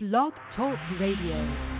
[0.00, 1.77] Blog Talk Radio.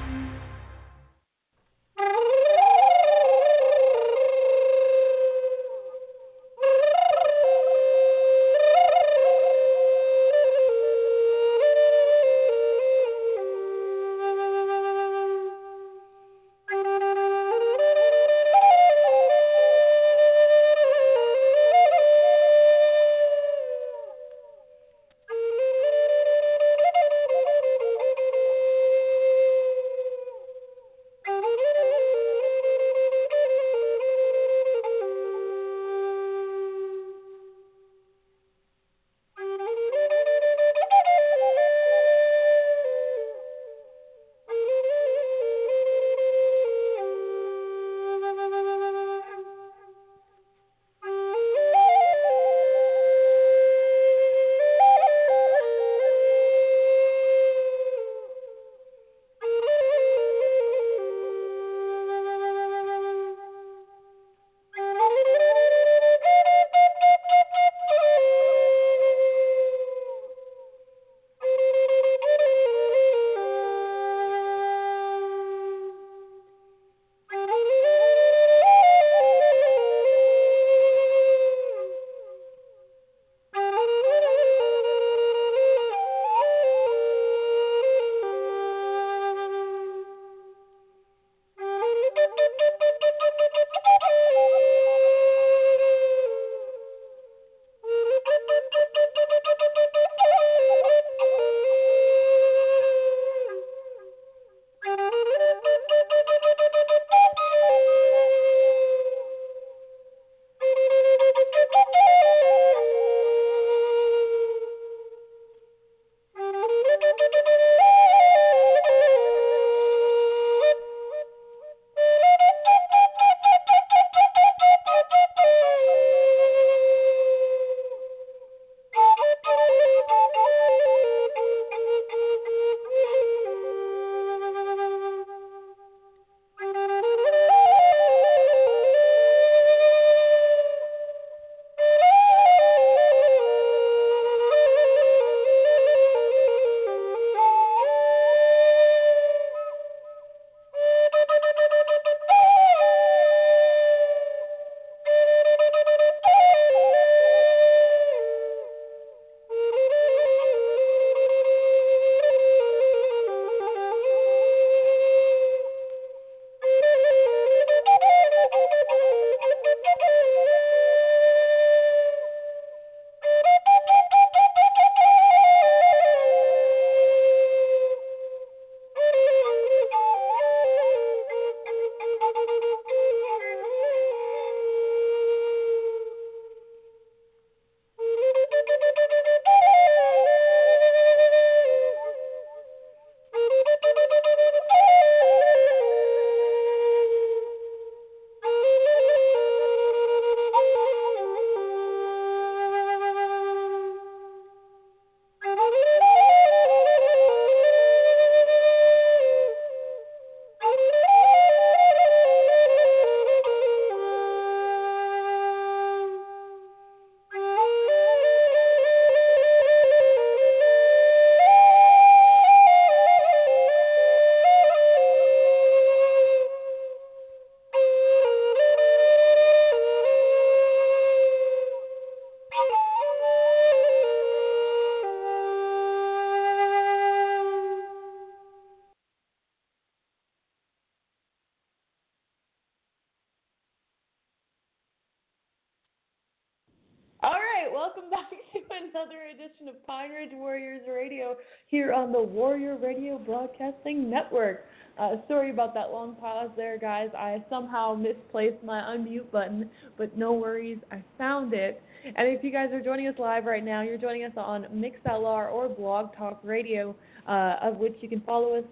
[256.58, 257.08] There, guys.
[257.16, 261.82] I somehow misplaced my unmute button, but no worries, I found it.
[262.05, 265.50] And if you guys are joining us live right now, you're joining us on MixLR
[265.50, 266.94] or Blog Talk Radio,
[267.26, 268.64] uh, of which you can follow us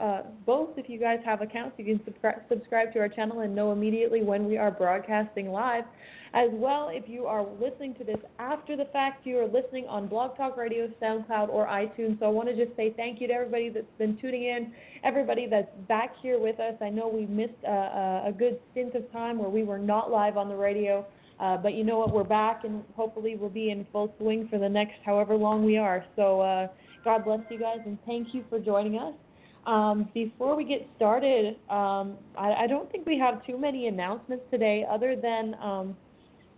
[0.00, 2.00] uh, both if you guys have accounts, you can
[2.48, 5.84] subscribe, to our channel and know immediately when we are broadcasting live.
[6.34, 10.08] As well, if you are listening to this after the fact, you are listening on
[10.08, 12.18] Blog Talk Radio, SoundCloud, or iTunes.
[12.18, 14.72] So I want to just say thank you to everybody that's been tuning in,
[15.04, 16.74] everybody that's back here with us.
[16.80, 20.38] I know we missed a, a good stint of time where we were not live
[20.38, 21.06] on the radio.
[21.38, 22.12] Uh, but you know what?
[22.12, 25.76] We're back, and hopefully we'll be in full swing for the next however long we
[25.76, 26.04] are.
[26.16, 26.68] So uh,
[27.04, 29.14] God bless you guys and thank you for joining us.
[29.66, 34.44] Um, before we get started, um, I, I, don't think we have too many announcements
[34.50, 35.96] today, other than um,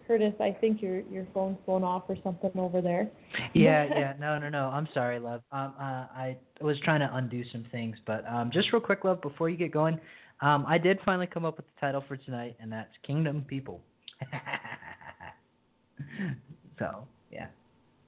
[0.06, 0.32] Curtis.
[0.40, 3.10] I think your your phone's blown off or something over there.
[3.52, 4.68] Yeah, yeah, no, no, no.
[4.68, 5.42] I'm sorry, love.
[5.52, 9.20] Um, uh, I was trying to undo some things, but um, just real quick, love,
[9.20, 10.00] before you get going,
[10.40, 13.82] um, I did finally come up with the title for tonight, and that's Kingdom People.
[16.78, 17.48] so, yeah.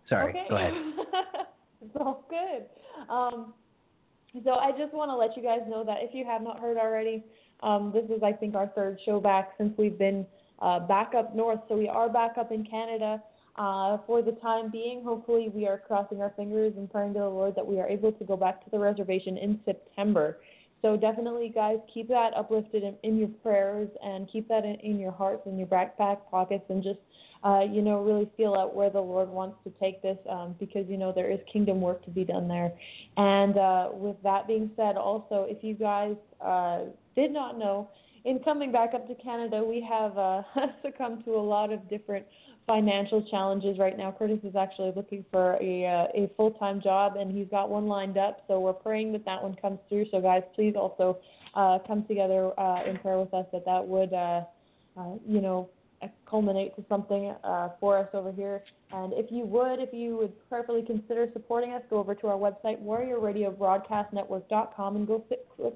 [0.09, 0.31] Sorry.
[0.31, 0.47] Okay.
[0.49, 0.73] Go ahead.
[1.83, 2.67] it's all good.
[4.45, 6.77] So I just want to let you guys know that if you have not heard
[6.77, 7.25] already,
[7.63, 10.27] um, this is I think our third show back since we've been
[10.61, 11.61] uh, back up north.
[11.69, 13.23] So we are back up in Canada
[13.57, 15.03] uh, for the time being.
[15.03, 18.13] Hopefully, we are crossing our fingers and praying to the Lord that we are able
[18.13, 20.39] to go back to the reservation in September.
[20.83, 24.99] So definitely, guys, keep that uplifted in, in your prayers and keep that in, in
[24.99, 27.01] your hearts and your backpack pockets and just
[27.47, 30.85] uh, you know, really feel out where the Lord wants to take this um, because,
[30.89, 32.73] you know, there is kingdom work to be done there.
[33.17, 37.89] And uh, with that being said, also, if you guys uh, did not know,
[38.25, 40.43] in coming back up to Canada, we have uh,
[40.83, 42.27] succumbed to a lot of different
[42.67, 44.13] financial challenges right now.
[44.19, 47.87] Curtis is actually looking for a uh, a full time job, and he's got one
[47.87, 48.43] lined up.
[48.49, 50.07] So we're praying that that one comes through.
[50.11, 51.19] So guys, please also
[51.55, 54.43] uh, come together uh, in prayer with us that that would, uh,
[54.99, 55.69] uh, you know,
[56.29, 58.63] culminate to something uh, for us over here.
[58.93, 62.39] And if you would, if you would prayerfully consider supporting us, go over to our
[62.39, 65.23] website, warriorradiobroadcastnetwork.com, and go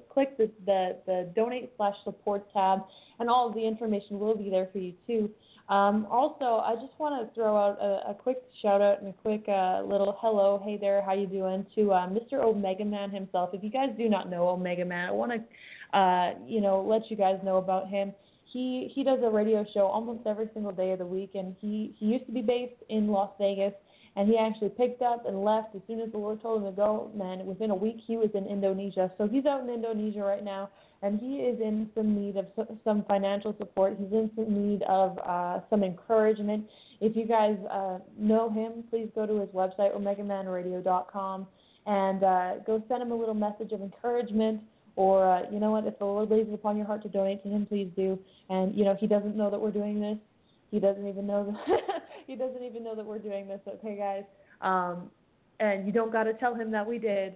[0.09, 2.79] click the, the, the donate slash support tab,
[3.19, 5.29] and all of the information will be there for you too.
[5.69, 9.13] Um, also, I just want to throw out a, a, quick shout out and a
[9.13, 12.43] quick uh, little hello, hey there, how you doing, to uh, Mr.
[12.43, 13.51] Omega Man himself.
[13.53, 15.39] If you guys do not know Omega Man, I want to,
[15.97, 18.11] uh, you know, let you guys know about him
[18.51, 21.95] he he does a radio show almost every single day of the week, and he
[21.97, 23.73] he used to be based in Las Vegas,
[24.15, 26.75] and he actually picked up and left as soon as the Lord told him to
[26.75, 27.11] go.
[27.15, 30.69] Man, within a week he was in Indonesia, so he's out in Indonesia right now,
[31.01, 32.45] and he is in some need of
[32.83, 33.95] some financial support.
[33.97, 36.65] He's in some need of uh, some encouragement.
[36.99, 41.47] If you guys uh, know him, please go to his website omegamanradio.com
[41.87, 44.61] and uh, go send him a little message of encouragement
[44.95, 47.43] or uh, you know what, if the Lord lays it upon your heart to donate
[47.43, 48.19] to Him, please do.
[48.49, 50.17] And you know He doesn't know that we're doing this.
[50.69, 53.59] He doesn't even know that He doesn't even know that we're doing this.
[53.67, 54.23] Okay, guys.
[54.61, 55.09] Um,
[55.59, 57.35] and you don't got to tell him that we did,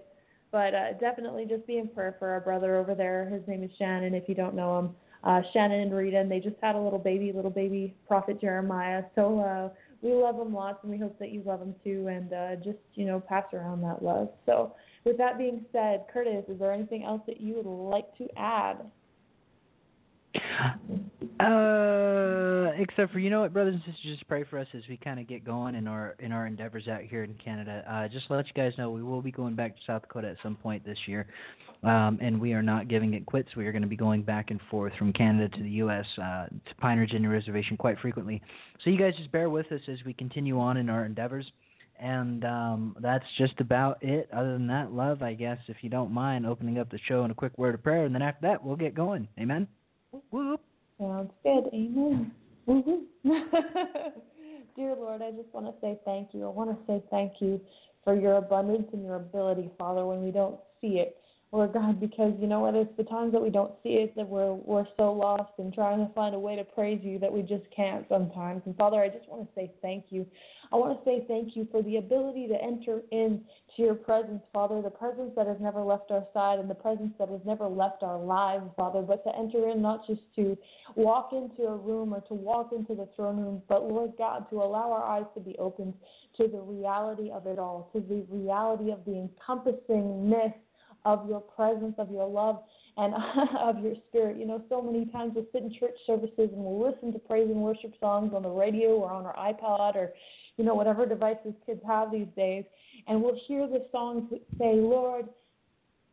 [0.50, 3.28] but uh, definitely just be in prayer for our brother over there.
[3.28, 4.14] His name is Shannon.
[4.14, 4.90] If you don't know him,
[5.24, 9.04] uh, Shannon and Rita, and they just had a little baby, little baby prophet Jeremiah.
[9.14, 9.68] So uh,
[10.02, 12.78] we love him lots, and we hope that you love him too, and uh, just
[12.94, 14.30] you know pass around that love.
[14.44, 14.74] So
[15.06, 18.84] with that being said, Curtis, is there anything else that you would like to add?
[21.40, 24.96] Uh, except for you know what, brothers and sisters, just pray for us as we
[24.96, 27.84] kind of get going in our in our endeavors out here in Canada.
[27.88, 30.28] Uh, just to let you guys know, we will be going back to South Dakota
[30.28, 31.26] at some point this year,
[31.84, 33.54] um, and we are not giving it quits.
[33.56, 36.06] We are going to be going back and forth from Canada to the U.S.
[36.18, 38.42] Uh, to Pine Ridge Indian Reservation quite frequently.
[38.82, 41.50] So you guys just bear with us as we continue on in our endeavors.
[41.98, 44.28] And um, that's just about it.
[44.32, 47.30] Other than that, love, I guess, if you don't mind opening up the show in
[47.30, 49.26] a quick word of prayer, and then after that, we'll get going.
[49.38, 49.66] Amen.
[50.30, 50.60] Whoop.
[50.98, 51.64] Sounds good.
[51.72, 52.32] Amen.
[54.76, 56.44] Dear Lord, I just want to say thank you.
[56.44, 57.60] I want to say thank you
[58.04, 61.16] for your abundance and your ability, Father, when we don't see it.
[61.52, 64.28] Lord God, because you know what, it's the times that we don't see it that
[64.28, 67.42] we're we're so lost and trying to find a way to praise you that we
[67.42, 68.62] just can't sometimes.
[68.66, 70.26] And Father, I just want to say thank you.
[70.72, 73.44] I want to say thank you for the ability to enter into
[73.76, 77.28] your presence, Father, the presence that has never left our side and the presence that
[77.28, 80.58] has never left our lives, Father, but to enter in not just to
[80.96, 84.56] walk into a room or to walk into the throne room, but Lord God, to
[84.56, 85.94] allow our eyes to be opened
[86.38, 90.54] to the reality of it all, to the reality of the encompassingness
[91.06, 92.62] of your presence, of your love,
[92.98, 93.14] and
[93.58, 94.36] of your spirit.
[94.36, 97.48] You know, so many times we'll sit in church services and we'll listen to praise
[97.48, 100.12] and worship songs on the radio or on our iPod or
[100.56, 102.64] you know, whatever devices kids have these days,
[103.06, 105.26] and we'll hear the songs that say, Lord,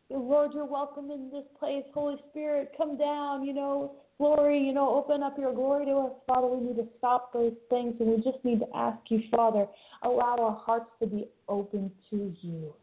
[0.09, 1.83] Lord, you're welcome in this place.
[1.93, 6.12] Holy Spirit, come down, you know, glory, you know, open up your glory to us.
[6.27, 9.65] Father, we need to stop those things and we just need to ask you, Father,
[10.03, 12.73] allow our hearts to be open to you.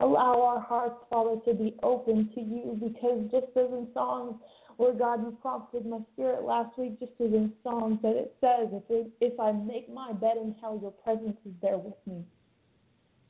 [0.00, 4.36] Allow our hearts, Father, to be open to you because just as in songs,
[4.78, 8.68] Lord God, you prompted my spirit last week just as in songs that it says,
[8.72, 12.22] if, it, if I make my bed in hell, your presence is there with me.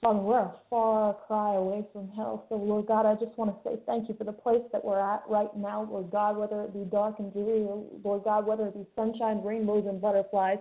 [0.02, 2.46] Father, we're a far cry away from hell.
[2.49, 5.00] So, Lord God, I just want to say thank you for the place that we're
[5.00, 7.66] at right now, Lord God, whether it be dark and dreary,
[8.04, 10.58] Lord God, whether it be sunshine, rainbows, and butterflies.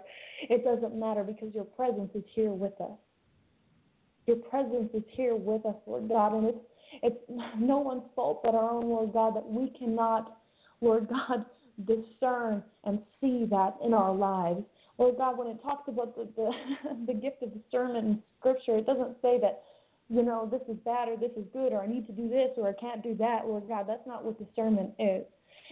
[0.50, 2.98] It doesn't matter because your presence is here with us.
[4.27, 6.60] Your presence is here with us, Lord God, and it's
[7.01, 7.17] it's
[7.60, 10.38] no one's fault but our own, Lord God, that we cannot,
[10.82, 11.46] Lord God,
[11.86, 14.63] discern and see that in our lives.
[14.98, 16.51] Lord God, when it talks about the, the,
[17.08, 19.63] the gift of discernment in Scripture, it doesn't say that,
[20.10, 22.51] you know, this is bad or this is good or I need to do this
[22.58, 23.86] or I can't do that, Lord God.
[23.88, 25.25] That's not what discernment is.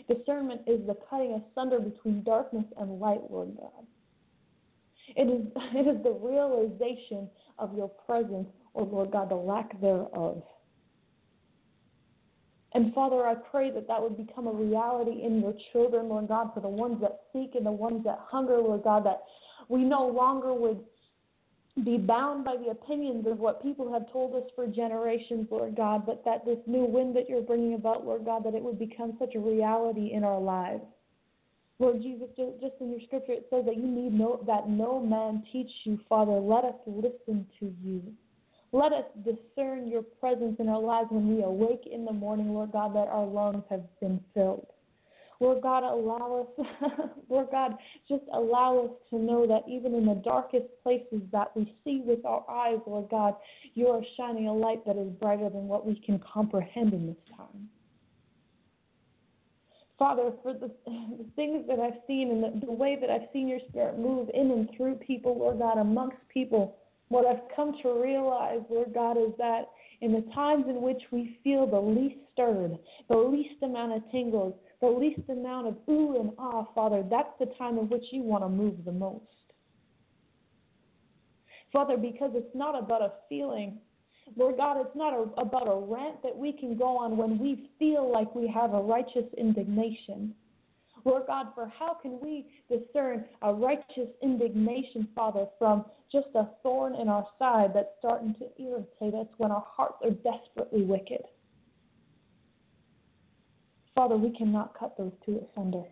[0.10, 3.86] Discernment is the cutting asunder between darkness and light, Lord God.
[5.15, 10.43] It is, it is the realization of your presence, or Lord God, the lack thereof.
[12.74, 16.51] And Father, I pray that that would become a reality in your children, Lord God,
[16.53, 19.24] for the ones that seek and the ones that hunger, Lord God, that
[19.69, 20.79] we no longer would
[21.83, 26.05] be bound by the opinions of what people have told us for generations, Lord God,
[26.05, 29.15] but that this new wind that you're bringing about, Lord God, that it would become
[29.19, 30.83] such a reality in our lives.
[31.80, 35.44] Lord Jesus, just in your scripture, it says that you need no, that no man
[35.51, 36.34] teach you, Father.
[36.34, 38.03] Let us listen to you.
[38.72, 42.72] Let us discern your presence in our lives when we awake in the morning, Lord
[42.72, 44.68] God, that our lungs have been filled.
[45.39, 46.65] Lord God, allow us,
[47.30, 47.75] Lord God,
[48.08, 52.25] just allow us to know that even in the darkest places that we see with
[52.25, 53.36] our eyes, Lord God,
[53.74, 57.36] you are shining a light that is brighter than what we can comprehend in this
[57.36, 57.70] time.
[60.00, 63.48] Father, for the, the things that I've seen and the, the way that I've seen
[63.48, 66.78] your spirit move in and through people, Lord God, amongst people,
[67.10, 69.70] what I've come to realize, Lord God, is that
[70.02, 74.56] in the times in which we feel the least stirred, the least amount of tingles,
[74.82, 78.44] the least amount of ooh and ah, Father, that's the time in which you want
[78.44, 79.24] to move the most.
[81.72, 83.80] Father, because it's not about a feeling.
[84.36, 87.70] Lord God, it's not a, about a rant that we can go on when we
[87.77, 90.34] feel like we have a righteous indignation.
[91.06, 96.96] Lord God, for how can we discern a righteous indignation, Father, from just a thorn
[96.96, 101.24] in our side that's starting to irritate us when our hearts are desperately wicked?
[103.96, 105.84] Father, we cannot cut those two asunder.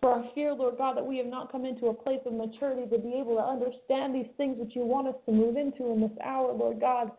[0.00, 2.88] For I fear, Lord God, that we have not come into a place of maturity
[2.90, 6.00] to be able to understand these things that you want us to move into in
[6.00, 7.10] this hour, Lord God.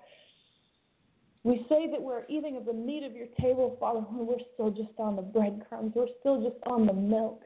[1.43, 4.71] We say that we're eating of the meat of your table, Father, when we're still
[4.71, 5.93] just on the breadcrumbs.
[5.95, 7.43] We're still just on the milk.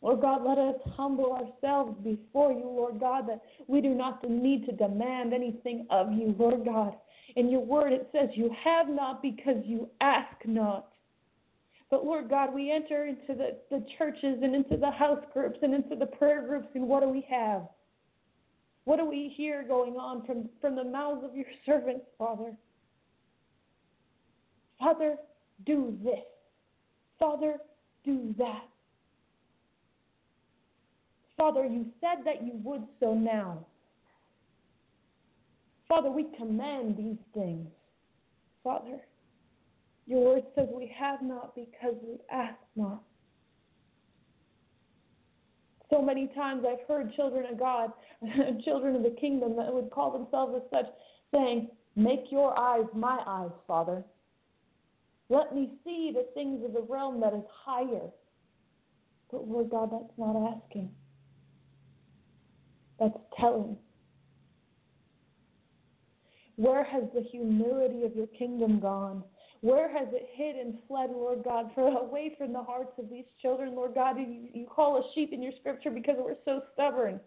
[0.00, 4.66] Lord God, let us humble ourselves before you, Lord God, that we do not need
[4.66, 6.94] to demand anything of you, Lord God.
[7.36, 10.91] In your word, it says, You have not because you ask not.
[11.92, 15.74] But Lord God, we enter into the, the churches and into the house groups and
[15.74, 17.64] into the prayer groups, and what do we have?
[18.84, 22.56] What do we hear going on from, from the mouths of your servants, Father?
[24.78, 25.16] Father,
[25.66, 26.24] do this.
[27.18, 27.58] Father,
[28.06, 28.64] do that.
[31.36, 33.66] Father, you said that you would so now.
[35.88, 37.68] Father, we command these things.
[38.64, 38.98] Father,
[40.12, 43.02] your word says we have not because we ask not.
[45.88, 47.92] So many times I've heard children of God,
[48.64, 50.92] children of the kingdom that would call themselves as such,
[51.32, 54.04] saying, Make your eyes my eyes, Father.
[55.30, 58.10] Let me see the things of the realm that is higher.
[59.30, 60.90] But Lord God, that's not asking.
[63.00, 63.78] That's telling.
[66.56, 69.22] Where has the humility of your kingdom gone?
[69.62, 73.24] Where has it hid and fled, Lord God, for away from the hearts of these
[73.40, 74.18] children, Lord God?
[74.18, 77.20] You, you call us sheep in your scripture because we're so stubborn.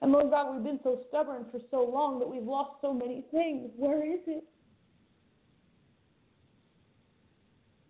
[0.00, 3.22] And Lord God, we've been so stubborn for so long that we've lost so many
[3.30, 3.70] things.
[3.76, 4.44] Where is it?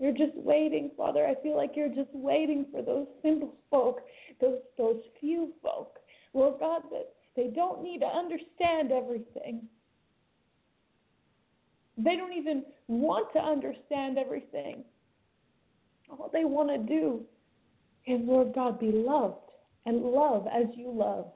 [0.00, 1.24] You're just waiting, Father.
[1.24, 4.00] I feel like you're just waiting for those simple folk,
[4.40, 5.98] those those few folk,
[6.34, 9.68] Lord God, that they don't need to understand everything.
[11.96, 14.84] They don't even want to understand everything.
[16.10, 17.22] All they want to do
[18.06, 19.50] is, Lord God, be loved
[19.86, 21.26] and love as you love.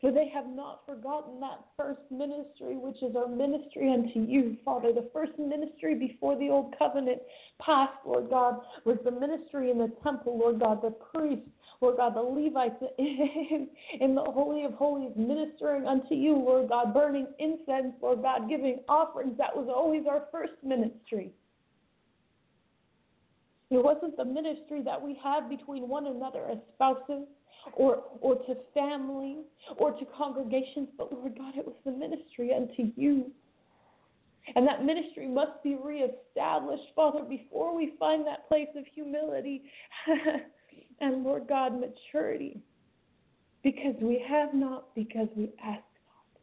[0.00, 4.92] For they have not forgotten that first ministry, which is our ministry unto you, Father.
[4.92, 7.22] The first ministry before the old covenant
[7.60, 11.48] passed, Lord God, was the ministry in the temple, Lord God, the priests,
[11.80, 13.68] Lord God, the Levites in,
[14.00, 18.80] in the Holy of Holies ministering unto you, Lord God, burning incense, Lord God, giving
[18.88, 19.36] offerings.
[19.38, 21.32] That was always our first ministry.
[23.70, 27.26] It wasn't the ministry that we had between one another as spouses
[27.74, 29.38] or, or to family
[29.76, 33.30] or to congregations, but Lord God, it was the ministry unto you.
[34.54, 39.64] And that ministry must be reestablished, Father, before we find that place of humility
[41.00, 42.60] and, Lord God, maturity.
[43.62, 46.40] Because we have not, because we ask not.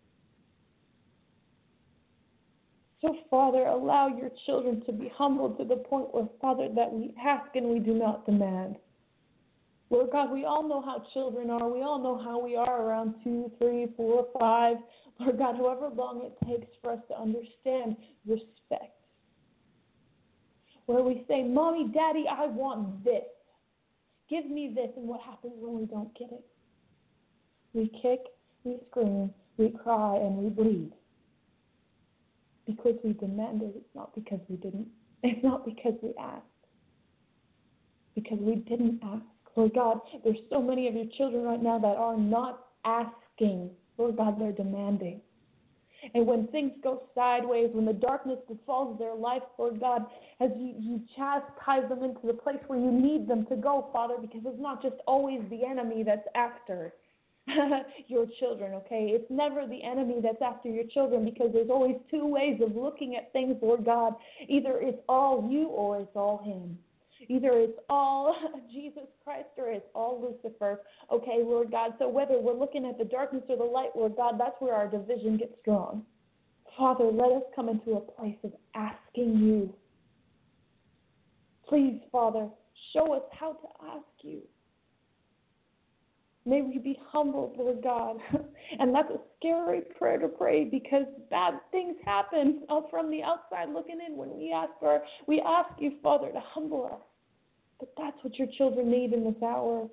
[3.02, 7.14] So, Father, allow your children to be humbled to the point where, Father, that we
[7.24, 8.76] ask and we do not demand.
[9.90, 11.70] Lord God, we all know how children are.
[11.70, 14.78] We all know how we are around two, three, four, five.
[15.20, 18.98] Lord God, however long it takes for us to understand respect.
[20.88, 23.24] Where we say, Mommy, Daddy, I want this.
[24.30, 24.90] Give me this.
[24.96, 26.46] And what happens when we don't get it?
[27.74, 28.20] We kick,
[28.64, 30.92] we scream, we cry, and we bleed.
[32.66, 33.74] Because we demanded.
[33.76, 34.88] It's not because we didn't.
[35.26, 36.44] It's not because we asked.
[38.14, 39.24] Because we didn't ask.
[39.56, 43.70] Lord God, there's so many of your children right now that are not asking.
[43.98, 45.22] Lord God, they're demanding.
[46.14, 50.06] And when things go sideways, when the darkness befalls their life, Lord God,
[50.40, 54.16] as you, you chastise them into the place where you need them to go, Father,
[54.20, 56.94] because it's not just always the enemy that's after
[58.08, 59.12] your children, okay?
[59.12, 63.16] It's never the enemy that's after your children because there's always two ways of looking
[63.16, 64.14] at things, Lord God.
[64.48, 66.78] Either it's all you or it's all him.
[67.30, 68.36] Either it's all
[68.72, 70.82] Jesus Christ or it's all Lucifer.
[71.12, 71.94] Okay, Lord God.
[72.00, 74.88] So whether we're looking at the darkness or the light, Lord God, that's where our
[74.88, 76.04] division gets strong.
[76.78, 79.74] Father, let us come into a place of asking you.
[81.68, 82.50] Please, Father,
[82.94, 84.42] show us how to ask you.
[86.46, 88.18] May we be humble, Lord God.
[88.80, 94.00] and that's a scary prayer to pray because bad things happen from the outside looking
[94.06, 97.00] in when we ask for we ask you, Father, to humble us.
[97.84, 99.90] But that's what your children need in this hour.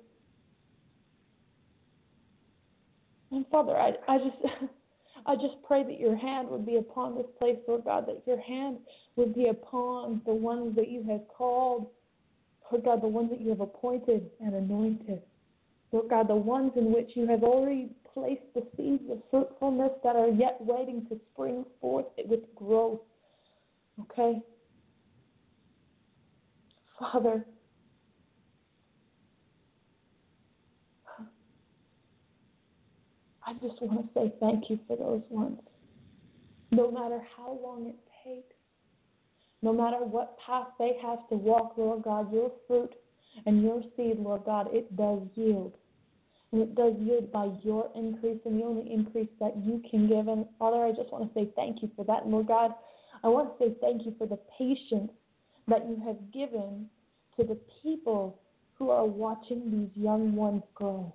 [3.31, 4.37] And Father, I, I just
[5.25, 8.39] I just pray that your hand would be upon this place, Lord God, that your
[8.41, 8.77] hand
[9.17, 11.87] would be upon the ones that you have called,
[12.71, 15.21] Lord God, the ones that you have appointed and anointed.
[15.91, 20.15] Lord God, the ones in which you have already placed the seeds of fruitfulness that
[20.15, 23.01] are yet waiting to spring forth with growth.
[23.99, 24.41] Okay?
[26.97, 27.45] Father,
[33.51, 35.59] I just want to say thank you for those ones.
[36.71, 38.55] No matter how long it takes,
[39.61, 42.93] no matter what path they have to walk, Lord God, your fruit
[43.45, 45.73] and your seed, Lord God, it does yield.
[46.53, 50.29] And it does yield by your increase and the only increase that you can give.
[50.29, 52.23] And Father, I just want to say thank you for that.
[52.23, 52.71] And Lord God,
[53.21, 55.11] I want to say thank you for the patience
[55.67, 56.89] that you have given
[57.37, 58.39] to the people
[58.75, 61.13] who are watching these young ones grow.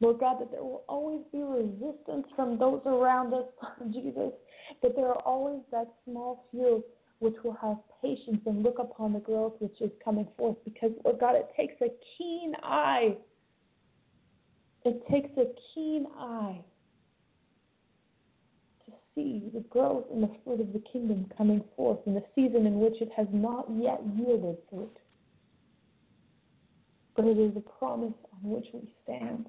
[0.00, 3.46] Lord God, that there will always be resistance from those around us,
[3.92, 4.32] Jesus,
[4.82, 6.84] that there are always that small few
[7.18, 10.56] which will have patience and look upon the growth which is coming forth.
[10.64, 13.16] Because, Lord God, it takes a keen eye.
[14.84, 16.60] It takes a keen eye
[18.86, 22.66] to see the growth and the fruit of the kingdom coming forth in the season
[22.66, 24.96] in which it has not yet yielded fruit.
[27.16, 29.48] But it is a promise on which we stand.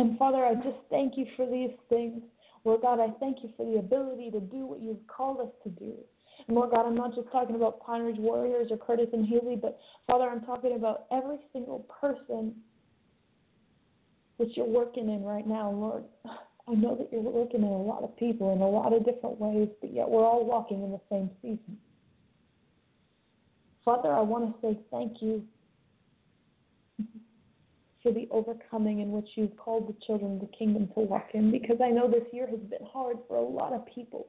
[0.00, 2.22] And Father, I just thank you for these things.
[2.64, 5.68] Lord God, I thank you for the ability to do what you've called us to
[5.68, 5.92] do.
[6.48, 9.56] And Lord God, I'm not just talking about Pine Ridge Warriors or Curtis and Healy,
[9.60, 12.54] but Father, I'm talking about every single person
[14.38, 16.04] that you're working in right now, Lord.
[16.66, 19.38] I know that you're working in a lot of people in a lot of different
[19.38, 21.76] ways, but yet we're all walking in the same season.
[23.84, 25.44] Father, I want to say thank you
[28.02, 31.50] for the overcoming in which you've called the children of the kingdom to walk in
[31.50, 34.28] because I know this year has been hard for a lot of people.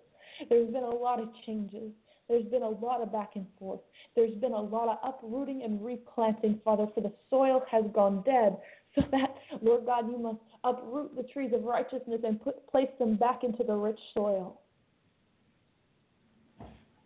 [0.50, 1.92] There's been a lot of changes.
[2.28, 3.82] There's been a lot of back and forth.
[4.16, 8.58] There's been a lot of uprooting and replanting, Father, for the soil has gone dead.
[8.94, 13.16] So that, Lord God, you must uproot the trees of righteousness and put, place them
[13.16, 14.60] back into the rich soil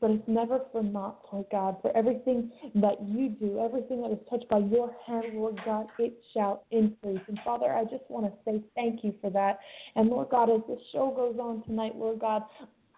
[0.01, 1.77] but it's never for naught, Lord God.
[1.81, 6.17] For everything that you do, everything that is touched by your hand, Lord God, it
[6.34, 7.21] shall increase.
[7.27, 9.60] And Father, I just want to say thank you for that.
[9.95, 12.43] And Lord God, as this show goes on tonight, Lord God,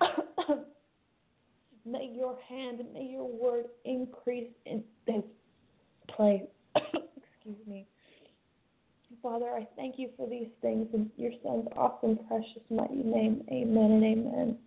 [1.86, 5.24] may your hand and may your word increase in this
[6.16, 6.42] place.
[6.76, 7.86] Excuse me.
[9.22, 13.44] Father, I thank you for these things in your son's awesome, precious, mighty name.
[13.52, 14.58] Amen and amen.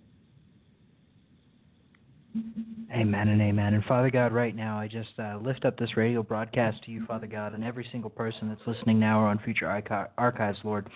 [2.93, 3.75] Amen and amen.
[3.75, 7.05] And Father God, right now, I just uh, lift up this radio broadcast to you,
[7.07, 9.67] Father God, and every single person that's listening now or on future
[10.19, 10.89] archives, Lord.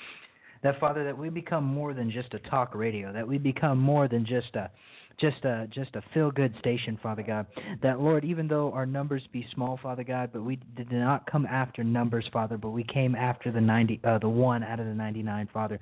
[0.62, 4.08] That Father, that we become more than just a talk radio, that we become more
[4.08, 4.70] than just a
[5.18, 7.46] just a just a feel good station, Father God.
[7.82, 11.46] That Lord, even though our numbers be small, Father God, but we did not come
[11.46, 14.94] after numbers, Father, but we came after the ninety, uh, the one out of the
[14.94, 15.78] ninety nine, Father.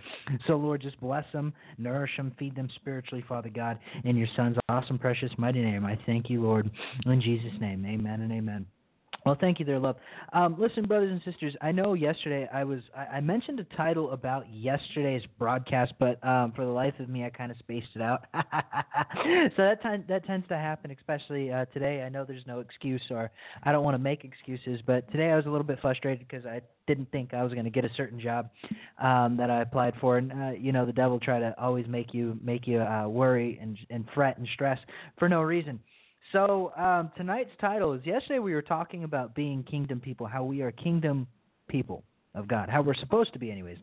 [0.46, 4.56] So Lord, just bless them, nourish them, feed them spiritually, Father God, in your Son's
[4.68, 5.84] awesome, precious, mighty name.
[5.84, 6.70] I thank you, Lord,
[7.06, 8.66] in Jesus' name, Amen and Amen.
[9.24, 9.96] Well, thank you, there, love.
[10.32, 14.10] Um, listen, brothers and sisters, I know yesterday I was I, I mentioned a title
[14.10, 18.02] about yesterday's broadcast, but um, for the life of me, I kind of spaced it
[18.02, 18.24] out.
[18.34, 22.02] so that time that tends to happen, especially uh, today.
[22.02, 23.30] I know there's no excuse, or
[23.62, 26.44] I don't want to make excuses, but today I was a little bit frustrated because
[26.44, 28.50] I didn't think I was going to get a certain job
[29.00, 32.12] um, that I applied for, and uh, you know the devil try to always make
[32.12, 34.80] you make you uh, worry and and fret and stress
[35.16, 35.78] for no reason.
[36.32, 40.62] So um, tonight's title is yesterday we were talking about being kingdom people, how we
[40.62, 41.26] are kingdom
[41.68, 42.02] people
[42.34, 43.76] of God, how we're supposed to be, anyways.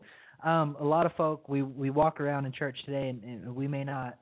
[0.44, 3.68] Um, a lot of folk we we walk around in church today, and, and we
[3.68, 4.18] may not.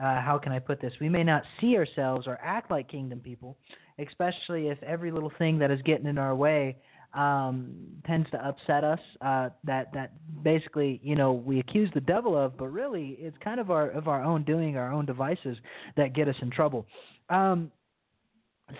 [0.00, 0.92] Uh, how can I put this?
[1.00, 3.56] We may not see ourselves or act like kingdom people,
[3.98, 6.76] especially if every little thing that is getting in our way
[7.14, 8.98] um, tends to upset us.
[9.20, 13.60] Uh, that that basically, you know, we accuse the devil of, but really, it's kind
[13.60, 15.56] of our of our own doing, our own devices
[15.96, 16.86] that get us in trouble.
[17.28, 17.70] Um,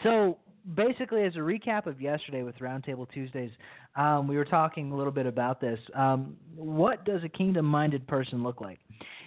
[0.03, 0.39] so
[0.75, 3.51] basically, as a recap of yesterday with Roundtable Tuesdays,
[3.97, 5.79] um, we were talking a little bit about this.
[5.95, 8.79] Um, what does a kingdom-minded person look like?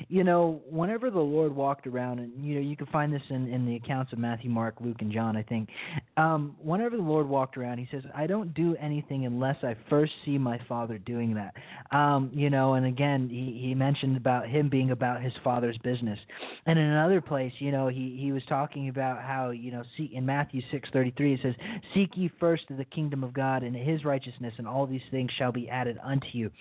[0.07, 3.47] You know, whenever the Lord walked around, and you know, you can find this in,
[3.51, 5.35] in the accounts of Matthew, Mark, Luke, and John.
[5.35, 5.69] I think.
[6.17, 10.13] Um, whenever the Lord walked around, He says, "I don't do anything unless I first
[10.25, 11.53] see my Father doing that."
[11.95, 16.19] Um, you know, and again, he, he mentioned about him being about his Father's business.
[16.65, 20.11] And in another place, you know, he he was talking about how you know, see
[20.13, 21.55] in Matthew six thirty three, it says,
[21.93, 25.51] "Seek ye first the kingdom of God and His righteousness." and all these things shall
[25.51, 26.51] be added unto you.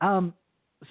[0.00, 0.34] Um,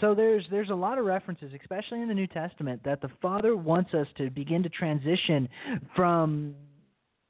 [0.01, 3.55] so there's there's a lot of references, especially in the New Testament, that the Father
[3.55, 5.47] wants us to begin to transition
[5.95, 6.55] from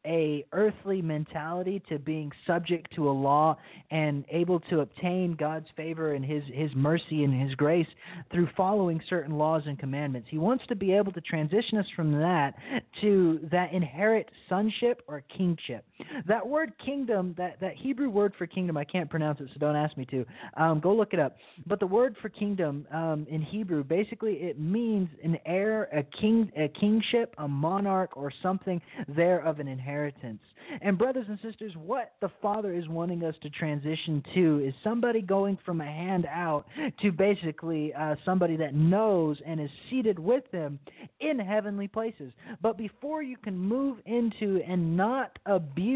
[0.05, 3.57] a earthly mentality to being subject to a law
[3.91, 7.87] and able to obtain God's favor and his his mercy and his grace
[8.31, 10.27] through following certain laws and commandments.
[10.31, 12.55] He wants to be able to transition us from that
[13.01, 15.85] to that inherit sonship or kingship.
[16.27, 19.75] That word kingdom, that that Hebrew word for kingdom, I can't pronounce it, so don't
[19.75, 20.25] ask me to.
[20.55, 21.37] Um, go look it up.
[21.65, 26.51] But the word for kingdom um, in Hebrew, basically, it means an heir, a king,
[26.57, 30.41] a kingship, a monarch, or something there of an inheritance.
[30.81, 35.21] And, brothers and sisters, what the Father is wanting us to transition to is somebody
[35.21, 36.67] going from a handout
[37.01, 40.79] to basically uh, somebody that knows and is seated with them
[41.21, 42.31] in heavenly places.
[42.61, 45.86] But before you can move into and not abuse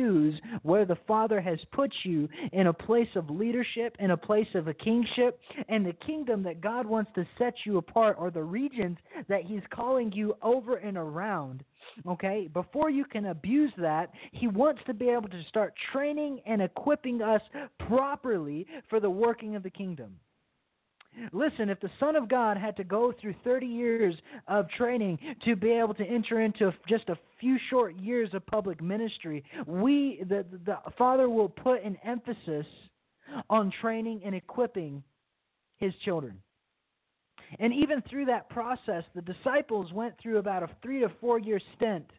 [0.63, 4.67] where the Father has put you in a place of leadership, in a place of
[4.67, 8.97] a kingship, and the kingdom that God wants to set you apart, or the regions
[9.27, 11.63] that He's calling you over and around,
[12.07, 12.49] Okay?
[12.53, 17.21] Before you can abuse that, he wants to be able to start training and equipping
[17.21, 17.41] us
[17.87, 20.15] properly for the working of the kingdom.
[21.33, 24.15] Listen, if the Son of God had to go through 30 years
[24.47, 28.81] of training to be able to enter into just a few short years of public
[28.81, 32.65] ministry, we, the, the Father, will put an emphasis
[33.49, 35.03] on training and equipping
[35.77, 36.37] His children.
[37.59, 41.59] And even through that process, the disciples went through about a three to four year
[41.75, 42.09] stint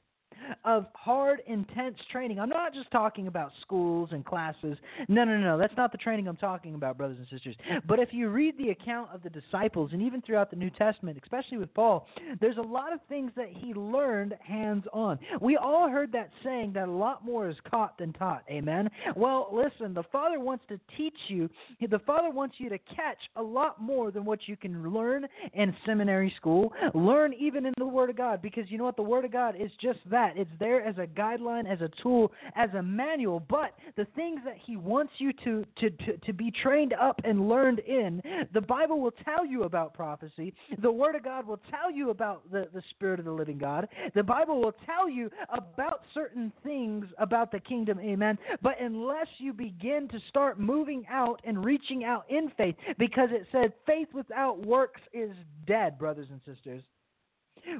[0.65, 2.39] of hard, intense training.
[2.39, 4.77] I'm not just talking about schools and classes.
[5.09, 5.59] No, no, no.
[5.59, 7.57] That's not the training I'm talking about, brothers and sisters.
[7.87, 11.19] But if you read the account of the disciples, and even throughout the New Testament,
[11.23, 12.07] especially with Paul,
[12.41, 15.19] there's a lot of things that he learned hands on.
[15.41, 18.43] We all heard that saying that a lot more is caught than taught.
[18.51, 18.89] Amen?
[19.17, 21.49] Well, listen, the Father wants to teach you,
[21.81, 25.75] the Father wants you to catch a lot more than what you can learn in
[25.87, 28.97] seminary school, learn even in the Word of God, because you know what?
[28.97, 30.41] The Word of God is just that that.
[30.41, 33.41] It's there as a guideline, as a tool, as a manual.
[33.41, 37.49] But the things that He wants you to, to, to, to be trained up and
[37.49, 40.55] learned in, the Bible will tell you about prophecy.
[40.81, 43.89] The Word of God will tell you about the, the Spirit of the living God.
[44.15, 47.99] The Bible will tell you about certain things about the kingdom.
[48.01, 48.39] Amen.
[48.63, 53.47] But unless you begin to start moving out and reaching out in faith, because it
[53.53, 55.31] said faith without works is
[55.67, 56.83] dead, brothers and sisters.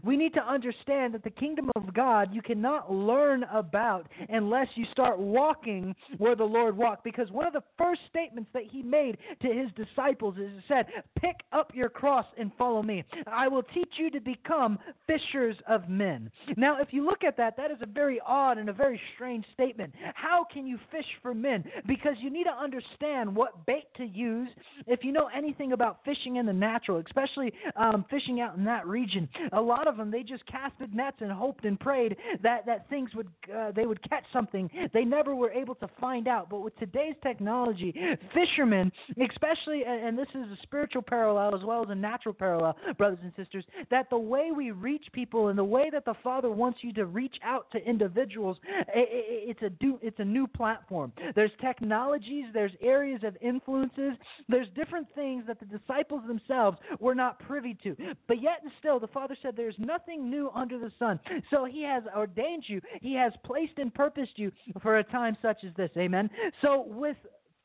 [0.03, 4.85] We need to understand that the kingdom of God you cannot learn about unless you
[4.93, 7.05] start walking where the Lord walked.
[7.05, 10.87] Because one of the first statements that he made to his disciples is he said,
[11.19, 13.05] Pick up your cross and follow me.
[13.27, 16.31] I will teach you to become fishers of men.
[16.57, 19.45] Now, if you look at that, that is a very odd and a very strange
[19.53, 19.93] statement.
[20.15, 21.65] How can you fish for men?
[21.87, 24.49] Because you need to understand what bait to use.
[24.87, 28.87] If you know anything about fishing in the natural, especially um, fishing out in that
[28.87, 32.89] region, a lot of them they just casted nets and hoped and prayed that that
[32.89, 34.71] things would uh, they would catch something.
[34.93, 36.51] They never were able to find out.
[36.51, 37.95] But with today's technology,
[38.35, 38.93] fishermen,
[39.31, 43.33] especially, and this is a spiritual parallel as well as a natural parallel, brothers and
[43.37, 46.93] sisters, that the way we reach people and the way that the Father wants you
[46.95, 48.59] to reach out to individuals,
[48.95, 51.13] it's a do, it's a new platform.
[51.35, 54.13] There's technologies, there's areas of influences,
[54.49, 57.97] there's different things that the disciples themselves were not privy to.
[58.29, 61.21] But yet and still, the Father said, "There's nothing new under the sun."
[61.51, 64.51] So He has ordained you, He has placed and purposed you
[64.83, 65.91] for a time such as this.
[65.97, 66.29] Amen.
[66.61, 67.17] So with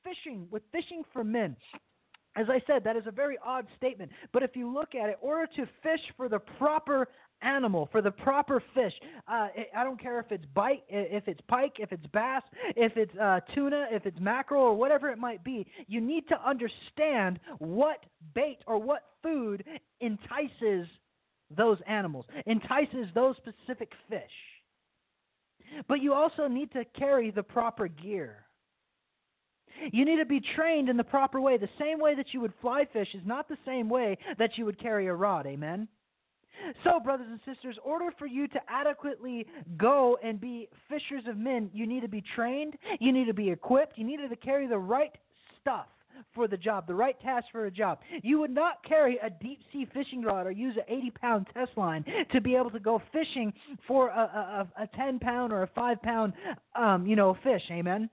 [0.04, 1.56] fishing, with fishing for men,
[2.36, 4.12] as I said, that is a very odd statement.
[4.32, 7.08] But if you look at it, order to fish for the proper
[7.42, 8.94] animal, for the proper fish,
[9.28, 12.44] uh, I don't care if it's bite, if it's pike, if it's bass,
[12.76, 16.48] if it's uh, tuna, if it's mackerel, or whatever it might be, you need to
[16.48, 18.06] understand what
[18.36, 19.64] bait or what food
[20.02, 20.88] entices
[21.56, 24.22] those animals, entices those specific fish.
[25.88, 28.46] But you also need to carry the proper gear.
[29.92, 31.58] You need to be trained in the proper way.
[31.58, 34.66] The same way that you would fly fish is not the same way that you
[34.66, 35.46] would carry a rod.
[35.46, 35.88] Amen?
[36.84, 39.46] So, brothers and sisters, order for you to adequately
[39.78, 43.52] go and be fishers of men, you need to be trained, you need to be
[43.52, 45.16] equipped, you need to carry the right
[45.62, 45.86] stuff
[46.34, 48.00] for the job, the right task for a job.
[48.24, 51.72] You would not carry a deep sea fishing rod or use an 80 pound test
[51.78, 53.54] line to be able to go fishing
[53.88, 56.34] for a, a, a 10 pound or a 5 pound,
[56.76, 57.64] um, you know, fish.
[57.72, 58.10] Amen.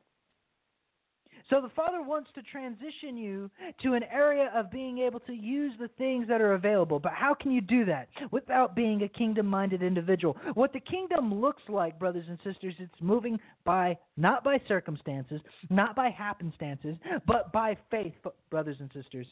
[1.50, 3.50] So the Father wants to transition you
[3.82, 6.98] to an area of being able to use the things that are available.
[6.98, 10.36] But how can you do that without being a kingdom minded individual?
[10.54, 15.94] What the kingdom looks like, brothers and sisters, it's moving by not by circumstances, not
[15.94, 18.14] by happenstances, but by faith,
[18.50, 19.26] brothers and sisters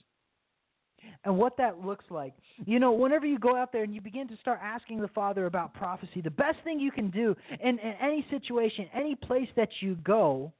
[1.25, 2.35] and what that looks like.
[2.65, 5.47] You know, whenever you go out there and you begin to start asking the Father
[5.47, 9.69] about prophecy, the best thing you can do in, in any situation, any place that
[9.81, 10.53] you go,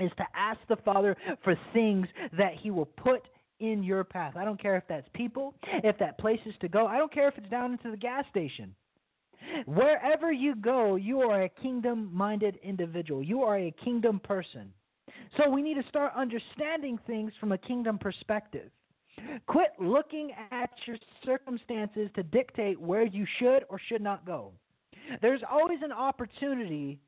[0.00, 2.06] is to ask the Father for things
[2.36, 3.28] that He will put
[3.60, 4.34] in your path.
[4.36, 6.86] I don't care if that's people, if that place is to go.
[6.86, 8.74] I don't care if it's down into the gas station.
[9.66, 13.22] Wherever you go, you are a kingdom minded individual.
[13.22, 14.72] You are a kingdom person.
[15.36, 18.70] So we need to start understanding things from a kingdom perspective.
[19.46, 24.52] Quit looking at your circumstances to dictate where you should or should not go.
[25.22, 26.98] There's always an opportunity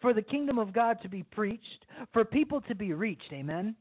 [0.00, 3.32] for the kingdom of God to be preached, for people to be reached.
[3.32, 3.74] Amen.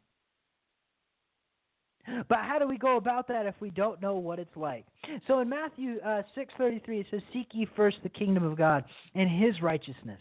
[2.28, 4.86] But how do we go about that if we don't know what it's like?
[5.28, 8.84] So in Matthew uh, 6:33 it says seek ye first the kingdom of God
[9.16, 10.20] and his righteousness.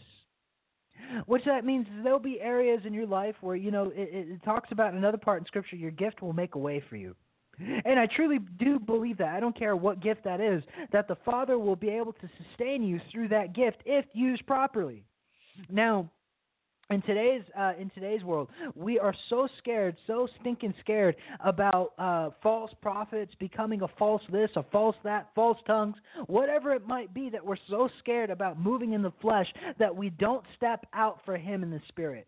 [1.25, 4.71] Which that means there'll be areas in your life where you know it, it talks
[4.71, 7.15] about another part in scripture your gift will make a way for you.
[7.59, 9.35] And I truly do believe that.
[9.35, 12.81] I don't care what gift that is, that the Father will be able to sustain
[12.81, 15.03] you through that gift if used properly.
[15.69, 16.09] Now,
[16.89, 22.29] in today's uh, in today's world, we are so scared, so stinking scared about uh,
[22.41, 25.95] false prophets becoming a false this, a false that, false tongues,
[26.27, 27.29] whatever it might be.
[27.29, 29.47] That we're so scared about moving in the flesh
[29.79, 32.27] that we don't step out for Him in the Spirit.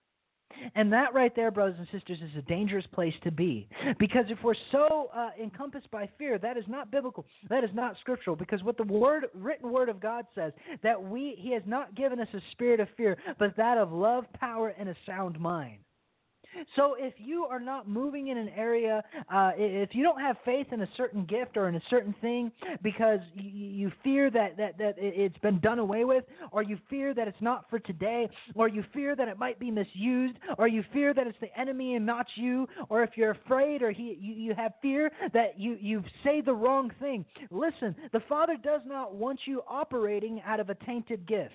[0.76, 3.68] And that right there, brothers and sisters, is a dangerous place to be.
[4.00, 7.26] Because if we're so uh, encompassed by fear, that is not biblical.
[7.50, 8.36] That is not scriptural.
[8.36, 12.20] Because what the word, written word of God says, that we, He has not given
[12.20, 15.78] us a spirit of fear, but that of love, power, and a sound mind.
[16.76, 20.68] So if you are not moving in an area, uh, if you don't have faith
[20.72, 24.78] in a certain gift or in a certain thing because you, you fear that, that,
[24.78, 28.68] that it's been done away with, or you fear that it's not for today, or
[28.68, 32.06] you fear that it might be misused, or you fear that it's the enemy and
[32.06, 36.04] not you, or if you're afraid or he, you, you have fear that you, you
[36.24, 40.76] say the wrong thing, listen, the Father does not want you operating out of a
[40.86, 41.54] tainted gift.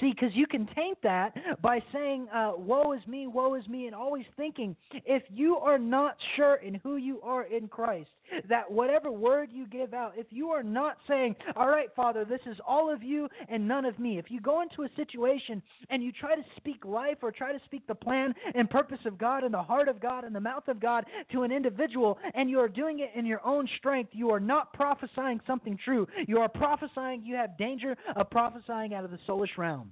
[0.00, 3.86] See, because you can taint that by saying, uh, woe is me, woe is me,
[3.86, 8.10] and always thinking if you are not sure in who you are in Christ,
[8.48, 12.40] that whatever word you give out, if you are not saying, All right, Father, this
[12.46, 16.02] is all of you and none of me, if you go into a situation and
[16.02, 19.44] you try to speak life or try to speak the plan and purpose of God
[19.44, 22.58] and the heart of God and the mouth of God to an individual and you
[22.58, 26.06] are doing it in your own strength, you are not prophesying something true.
[26.26, 29.90] You are prophesying, you have danger of prophesying out of the soulish realm.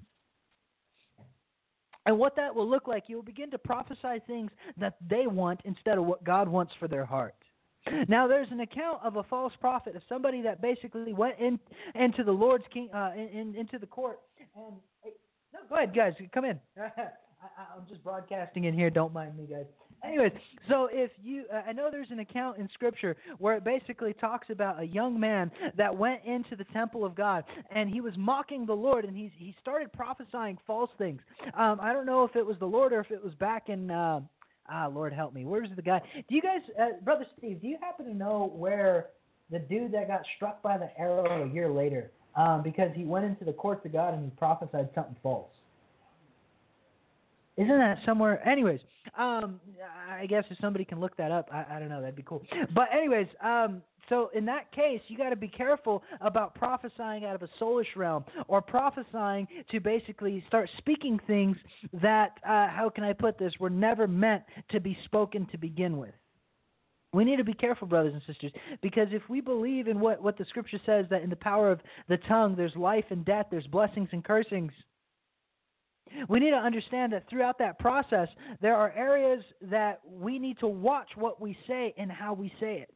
[2.07, 5.61] And what that will look like, you will begin to prophesy things that they want
[5.64, 7.35] instead of what God wants for their heart.
[8.09, 11.59] Now, there's an account of a false prophet, of somebody that basically went in
[11.94, 14.20] into the Lord's king, uh, in, into the court.
[14.57, 14.77] And
[15.53, 16.59] no, go ahead, guys, come in.
[16.79, 18.90] I, am just broadcasting in here.
[18.90, 19.66] Don't mind me, guys.
[20.05, 20.33] Anyways,
[20.68, 24.51] so if you, uh, I know there's an account in Scripture where it basically talks
[24.51, 28.66] about a young man that went into the temple of God and he was mocking
[28.66, 31.20] the Lord and he he started prophesying false things.
[31.55, 33.90] Um, I don't know if it was the Lord or if it was back in.
[33.90, 34.20] Uh,
[34.68, 35.44] ah, Lord help me.
[35.44, 36.00] Where's the guy?
[36.29, 37.61] Do you guys, uh, brother Steve?
[37.61, 39.09] Do you happen to know where
[39.50, 42.11] the dude that got struck by the arrow a year later?
[42.35, 45.50] Um, because he went into the courts of God and he prophesied something false.
[47.57, 48.47] Isn't that somewhere?
[48.47, 48.81] Anyways,
[49.16, 49.61] um,
[50.11, 52.42] I guess if somebody can look that up, I, I don't know, that'd be cool.
[52.75, 57.35] But anyways, um, so in that case, you got to be careful about prophesying out
[57.35, 61.57] of a soulish realm or prophesying to basically start speaking things
[61.95, 65.97] that, uh, how can I put this, were never meant to be spoken to begin
[65.97, 66.14] with.
[67.12, 70.37] We need to be careful, brothers and sisters, because if we believe in what, what
[70.37, 73.66] the scripture says, that in the power of the tongue there's life and death, there's
[73.69, 74.73] blessings and cursings,
[76.29, 78.29] we need to understand that throughout that process,
[78.61, 82.79] there are areas that we need to watch what we say and how we say
[82.79, 82.92] it.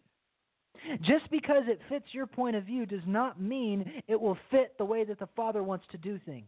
[1.02, 4.84] Just because it fits your point of view does not mean it will fit the
[4.84, 6.46] way that the Father wants to do things.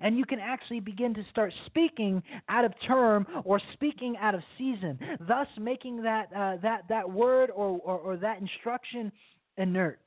[0.00, 4.42] And you can actually begin to start speaking out of term or speaking out of
[4.58, 9.10] season, thus making that, uh, that, that word or, or, or that instruction
[9.56, 10.00] inert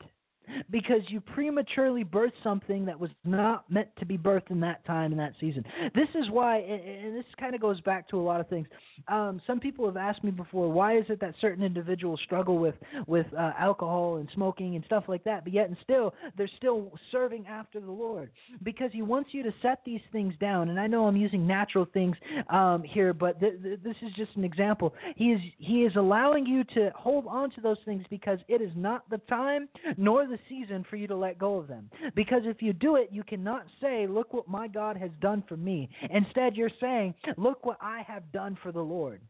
[0.70, 5.12] because you prematurely birthed something that was not meant to be birthed in that time
[5.12, 5.64] in that season.
[5.94, 8.66] This is why, and this kind of goes back to a lot of things.
[9.08, 12.74] Um, some people have asked me before, why is it that certain individuals struggle with
[13.06, 16.92] with uh, alcohol and smoking and stuff like that, but yet and still they're still
[17.10, 18.30] serving after the Lord
[18.62, 20.68] because He wants you to set these things down.
[20.68, 22.16] And I know I'm using natural things
[22.50, 24.94] um, here, but th- th- this is just an example.
[25.16, 28.70] He is He is allowing you to hold on to those things because it is
[28.76, 31.88] not the time nor the the season for you to let go of them.
[32.16, 35.56] Because if you do it, you cannot say, Look what my God has done for
[35.56, 35.88] me.
[36.10, 39.20] Instead, you're saying, Look what I have done for the Lord.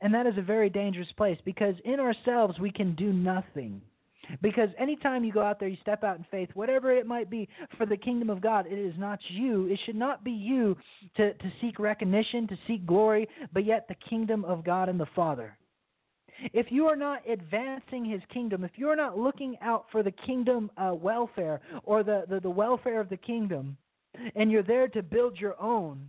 [0.00, 3.80] And that is a very dangerous place because in ourselves we can do nothing.
[4.42, 7.48] Because anytime you go out there, you step out in faith, whatever it might be
[7.76, 9.66] for the kingdom of God, it is not you.
[9.66, 10.76] It should not be you
[11.16, 15.06] to, to seek recognition, to seek glory, but yet the kingdom of God and the
[15.14, 15.56] Father
[16.52, 20.70] if you are not advancing his kingdom, if you're not looking out for the kingdom
[20.76, 23.76] uh, welfare or the, the, the welfare of the kingdom,
[24.34, 26.08] and you're there to build your own,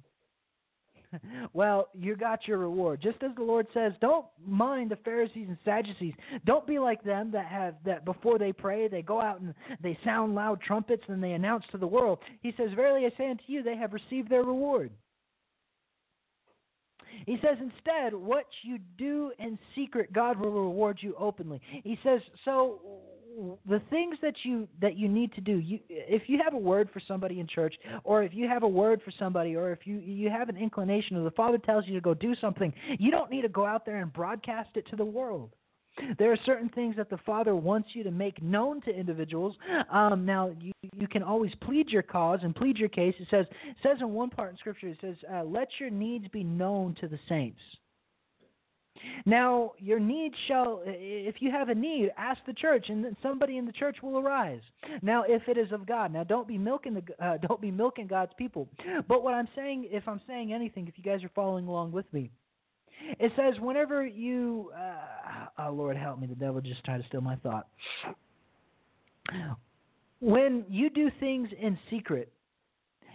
[1.54, 3.02] well, you got your reward.
[3.02, 6.14] Just as the Lord says, don't mind the Pharisees and Sadducees.
[6.46, 9.98] Don't be like them that have that before they pray, they go out and they
[10.04, 12.20] sound loud trumpets and they announce to the world.
[12.42, 14.92] He says, Verily I say unto you, they have received their reward.
[17.28, 21.62] He says, instead, what you do in secret, God will reward you openly.
[21.84, 22.80] He says, so
[23.68, 26.90] the things that you that you need to do you if you have a word
[26.92, 30.00] for somebody in church or if you have a word for somebody or if you
[30.00, 33.30] you have an inclination or the father tells you to go do something you don't
[33.30, 35.52] need to go out there and broadcast it to the world
[36.18, 39.56] there are certain things that the Father wants you to make known to individuals.
[39.92, 43.16] Um, now, you, you can always plead your cause and plead your case.
[43.20, 46.28] It says, it says in one part in Scripture, it says, uh, "Let your needs
[46.30, 47.60] be known to the saints."
[49.26, 53.58] Now, your need shall, if you have a need, ask the church, and then somebody
[53.58, 54.62] in the church will arise.
[55.02, 58.08] Now, if it is of God, now don't be milking the, uh, don't be milking
[58.08, 58.68] God's people.
[59.08, 62.12] But what I'm saying, if I'm saying anything, if you guys are following along with
[62.14, 62.32] me,
[63.20, 67.22] it says, whenever you, uh, oh Lord help me, the devil just tried to steal
[67.22, 67.68] my thought.
[70.20, 72.32] When you do things in secret,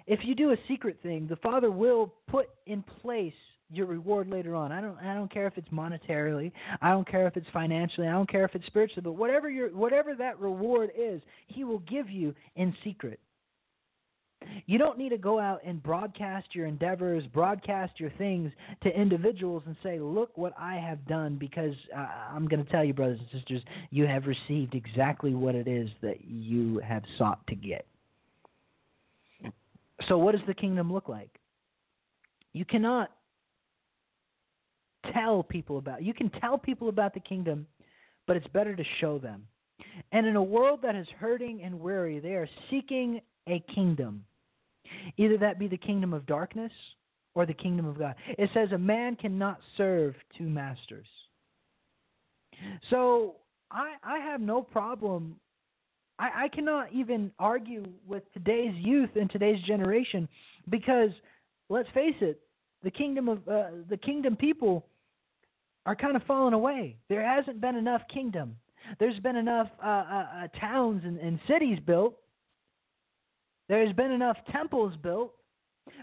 [0.06, 3.34] if you do a secret thing, the Father will put in place
[3.70, 4.70] your reward later on.
[4.70, 8.12] I don't I don't care if it's monetarily, I don't care if it's financially, I
[8.12, 12.10] don't care if it's spiritually, but whatever your whatever that reward is, he will give
[12.10, 13.18] you in secret.
[14.66, 19.62] You don't need to go out and broadcast your endeavors, broadcast your things to individuals
[19.66, 23.18] and say, Look what I have done, because uh, I'm going to tell you, brothers
[23.18, 27.86] and sisters, you have received exactly what it is that you have sought to get.
[30.08, 31.30] So, what does the kingdom look like?
[32.52, 33.10] You cannot
[35.12, 37.66] tell people about you can tell people about the kingdom
[38.26, 39.46] but it's better to show them.
[40.12, 44.24] And in a world that is hurting and weary, they are seeking a kingdom.
[45.16, 46.72] Either that be the kingdom of darkness
[47.34, 48.14] or the kingdom of God.
[48.38, 51.06] It says a man cannot serve two masters.
[52.90, 53.36] So
[53.70, 55.36] I, I have no problem.
[56.18, 60.28] I, I cannot even argue with today's youth and today's generation
[60.68, 61.10] because
[61.68, 62.40] let's face it,
[62.82, 64.86] the kingdom of uh, the kingdom people
[65.86, 66.96] are kind of falling away.
[67.08, 68.56] There hasn't been enough kingdom.
[68.98, 72.16] There's been enough uh, uh, uh, towns and, and cities built.
[73.72, 75.32] There's been enough temples built,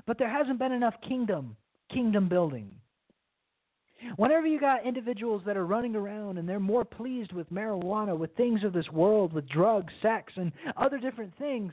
[0.07, 1.55] but there hasn't been enough kingdom,
[1.93, 2.71] kingdom building.
[4.15, 8.35] Whenever you got individuals that are running around and they're more pleased with marijuana, with
[8.35, 11.71] things of this world, with drugs, sex, and other different things,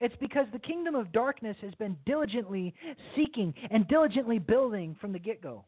[0.00, 2.72] it's because the kingdom of darkness has been diligently
[3.14, 5.62] seeking and diligently building from the get go.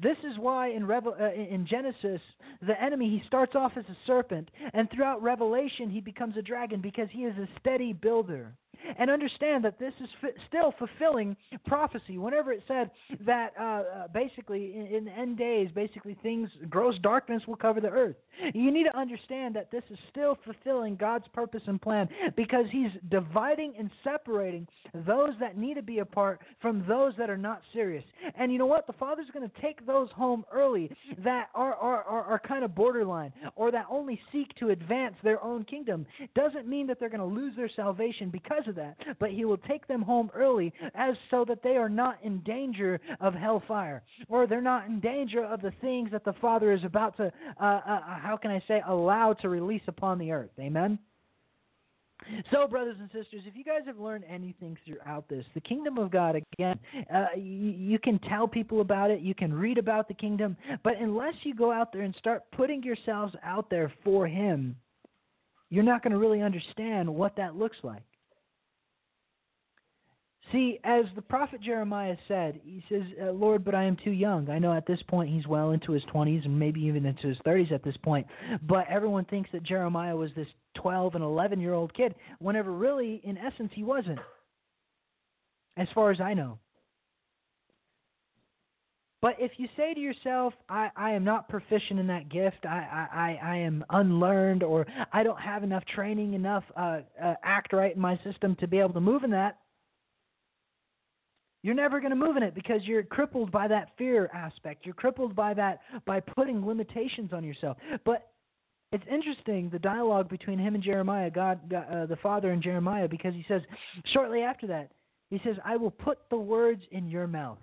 [0.00, 2.20] This is why in, Revel- uh, in Genesis,
[2.66, 6.80] the enemy, he starts off as a serpent, and throughout Revelation, he becomes a dragon
[6.80, 8.54] because he is a steady builder
[8.98, 12.18] and understand that this is f- still fulfilling prophecy.
[12.18, 16.98] Whenever it said that uh, uh, basically in, in, the end days, basically things, gross
[17.00, 18.16] darkness will cover the earth.
[18.52, 22.90] You need to understand that this is still fulfilling God's purpose and plan because He's
[23.10, 24.66] dividing and separating
[25.06, 28.04] those that need to be apart from those that are not serious.
[28.36, 28.86] And you know what?
[28.86, 30.90] The Father's going to take those home early
[31.22, 35.42] that are, are, are, are kind of borderline or that only seek to advance their
[35.42, 36.06] own kingdom.
[36.34, 39.58] Doesn't mean that they're going to lose their salvation because of that, but He will
[39.58, 44.46] take them home early as so that they are not in danger of hellfire or
[44.46, 48.00] they're not in danger of the things that the Father is about to, uh, uh,
[48.18, 50.50] how can I say, allow to release upon the earth.
[50.58, 50.98] Amen?
[52.50, 56.10] So, brothers and sisters, if you guys have learned anything throughout this, the kingdom of
[56.10, 56.78] God, again,
[57.12, 60.94] uh, you, you, can tell people about it, you can read about the kingdom, but
[60.98, 64.76] unless you go out there and start putting yourselves out there for Him,
[65.68, 68.02] you're not going to really understand what that looks like.
[70.52, 74.50] See, as the prophet Jeremiah said, he says, uh, Lord, but I am too young.
[74.50, 77.38] I know at this point he's well into his 20s and maybe even into his
[77.46, 78.26] 30s at this point.
[78.62, 83.20] But everyone thinks that Jeremiah was this 12 and 11 year old kid, whenever really,
[83.24, 84.18] in essence, he wasn't.
[85.76, 86.58] As far as I know.
[89.24, 93.08] But if you say to yourself, I, I am not proficient in that gift, I,
[93.10, 97.94] I, I am unlearned, or I don't have enough training, enough uh, uh, act right
[97.94, 99.60] in my system to be able to move in that,
[101.64, 104.84] you're never going to move in it because you're crippled by that fear aspect.
[104.84, 107.78] You're crippled by that by putting limitations on yourself.
[108.04, 108.28] But
[108.92, 113.08] it's interesting the dialogue between him and Jeremiah, God, God uh, the Father and Jeremiah,
[113.08, 113.62] because he says
[114.12, 114.90] shortly after that,
[115.30, 117.58] he says, "I will put the words in your mouth."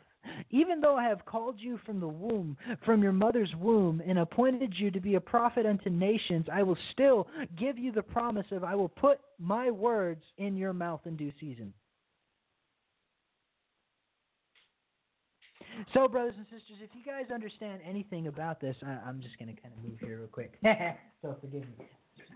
[0.49, 4.73] Even though I have called you from the womb, from your mother's womb, and appointed
[4.77, 8.63] you to be a prophet unto nations, I will still give you the promise of
[8.63, 11.71] I will put my words in your mouth in due season.
[15.93, 19.53] So, brothers and sisters, if you guys understand anything about this, I, am just going
[19.53, 20.53] to kind of move here real quick.
[21.21, 21.85] so forgive me.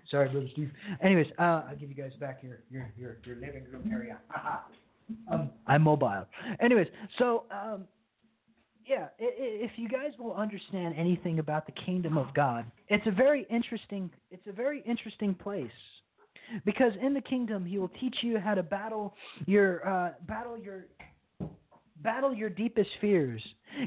[0.10, 0.72] Sorry, brother Steve.
[1.02, 4.18] Anyways, uh, I'll give you guys back your your your, your living room area.
[5.32, 6.26] um, I'm mobile.
[6.60, 6.88] Anyways,
[7.18, 7.86] so um,
[8.88, 13.48] yeah, if you guys will understand anything about the kingdom of God, it's a very
[13.50, 14.10] interesting.
[14.32, 15.72] It's a very interesting place
[16.66, 19.16] because in the kingdom, He will teach you how to battle
[19.46, 20.86] your uh, battle your
[22.06, 23.42] Battle your deepest fears.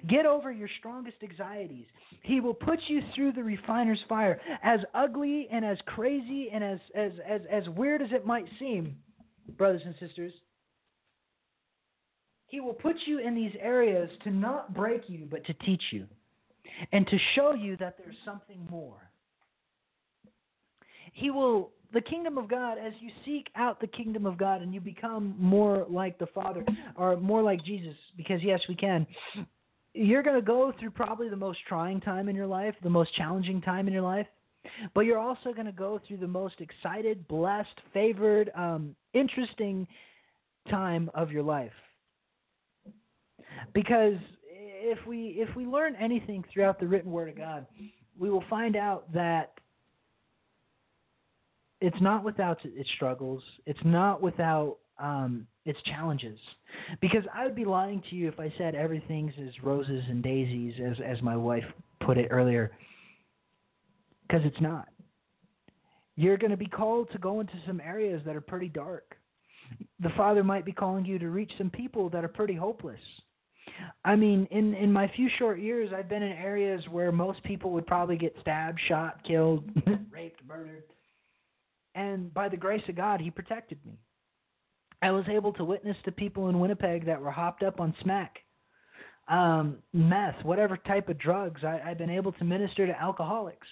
[0.09, 1.87] Get over your strongest anxieties.
[2.23, 4.41] He will put you through the refiner's fire.
[4.65, 8.97] As ugly and as crazy and as, as, as, as weird as it might seem,
[9.57, 10.33] brothers and sisters,
[12.49, 16.07] He will put you in these areas to not break you, but to teach you
[16.91, 19.11] and to show you that there's something more.
[21.13, 24.75] He will the kingdom of God, as you seek out the kingdom of God and
[24.75, 26.65] you become more like the Father
[26.97, 29.07] or more like Jesus, because yes, we can,
[29.95, 33.15] you're going to go through probably the most trying time in your life, the most
[33.15, 34.27] challenging time in your life,
[34.95, 39.87] but you're also going to go through the most excited, blessed, favored, um, interesting
[40.71, 41.73] time of your life.
[43.73, 44.19] Because
[44.51, 47.67] if we if we learn anything throughout the written word of God,
[48.19, 49.55] we will find out that
[51.81, 53.43] it's not without its struggles.
[53.67, 56.39] It's not without um, its challenges.
[57.01, 60.75] Because I would be lying to you if I said everything's as roses and daisies,
[60.85, 61.65] as as my wife
[62.01, 62.73] put it earlier.
[64.27, 64.89] Because it's not.
[66.17, 69.17] You're going to be called to go into some areas that are pretty dark.
[70.01, 73.01] The Father might be calling you to reach some people that are pretty hopeless.
[74.05, 77.71] I mean, in in my few short years, I've been in areas where most people
[77.73, 79.65] would probably get stabbed, shot, killed,
[80.11, 80.83] raped, murdered.
[81.99, 83.99] And by the grace of God, He protected me.
[85.03, 88.39] I was able to witness to people in Winnipeg that were hopped up on smack,
[89.27, 91.65] um, meth, whatever type of drugs.
[91.65, 93.67] I, I've been able to minister to alcoholics.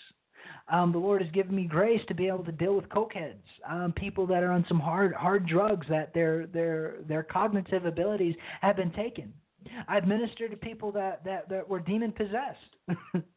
[0.68, 3.93] Um, the Lord has given me grace to be able to deal with cokeheads, um,
[3.93, 8.74] people that are on some hard hard drugs that their their their cognitive abilities have
[8.74, 9.33] been taken.
[9.87, 13.24] I've ministered to people that that, that were demon possessed.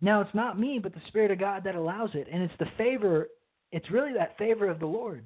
[0.00, 2.68] now it's not me, but the Spirit of God that allows it, and it's the
[2.76, 3.28] favor.
[3.72, 5.24] It's really that favor of the Lord.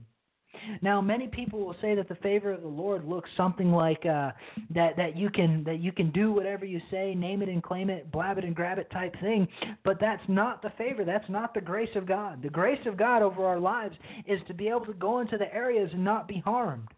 [0.82, 4.32] Now, many people will say that the favor of the Lord looks something like uh,
[4.70, 7.88] that that you can that you can do whatever you say, name it and claim
[7.88, 9.46] it, blab it and grab it type thing.
[9.84, 11.04] But that's not the favor.
[11.04, 12.42] That's not the grace of God.
[12.42, 13.96] The grace of God over our lives
[14.26, 16.88] is to be able to go into the areas and not be harmed.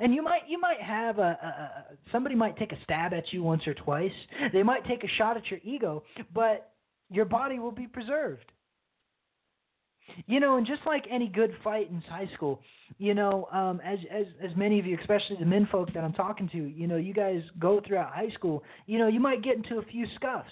[0.00, 3.32] And you might you might have a, a, a somebody might take a stab at
[3.32, 4.12] you once or twice.
[4.52, 6.02] They might take a shot at your ego,
[6.34, 6.72] but
[7.10, 8.52] your body will be preserved.
[10.26, 12.60] You know, and just like any good fight in high school,
[12.96, 16.12] you know, um, as as as many of you, especially the men folk that I'm
[16.12, 18.62] talking to, you know, you guys go throughout high school.
[18.86, 20.48] You know, you might get into a few scuffs,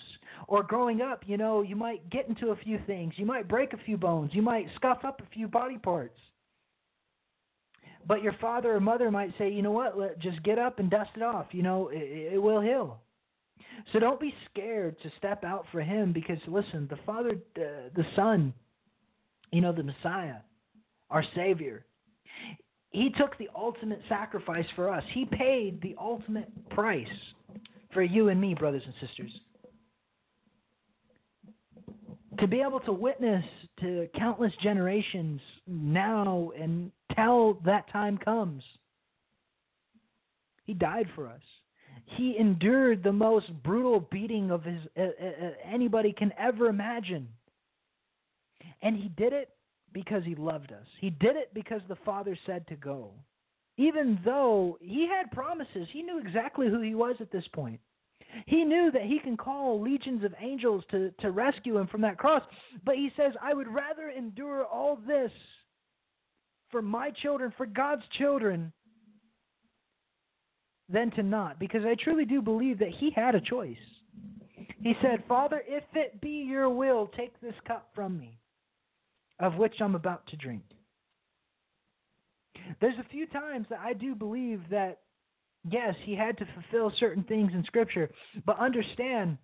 [0.48, 3.14] or growing up, you know, you might get into a few things.
[3.16, 4.32] You might break a few bones.
[4.34, 6.18] You might scuff up a few body parts.
[8.07, 10.90] But your father or mother might say, you know what, let, just get up and
[10.90, 11.46] dust it off.
[11.52, 12.98] You know, it, it will heal.
[13.92, 18.04] So don't be scared to step out for him because listen, the Father, uh, the
[18.16, 18.52] Son,
[19.52, 20.36] you know, the Messiah,
[21.10, 21.84] our Savior,
[22.90, 25.02] he took the ultimate sacrifice for us.
[25.12, 27.06] He paid the ultimate price
[27.92, 29.32] for you and me, brothers and sisters.
[32.40, 33.44] To be able to witness
[33.80, 36.90] to countless generations now and
[37.64, 38.62] that time comes.
[40.64, 41.42] He died for us.
[42.07, 47.28] He endured the most brutal beating of his uh, uh, anybody can ever imagine.
[48.82, 49.50] And he did it
[49.92, 50.86] because he loved us.
[51.00, 53.12] He did it because the Father said to go.
[53.76, 57.80] Even though he had promises, he knew exactly who he was at this point.
[58.46, 62.18] He knew that he can call legions of angels to, to rescue him from that
[62.18, 62.42] cross.
[62.84, 65.30] But he says, I would rather endure all this
[66.70, 68.72] for my children, for God's children,
[70.89, 71.59] than to not.
[71.59, 73.76] Because I truly do believe that he had a choice.
[74.82, 78.39] He said, Father, if it be your will, take this cup from me,
[79.41, 80.62] of which I'm about to drink.
[82.80, 85.01] There's a few times that I do believe that,
[85.70, 88.11] yes, he had to fulfill certain things in Scripture,
[88.47, 89.39] but understand